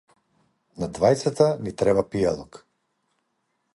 [0.83, 2.59] На двајцата ни треба пијалок.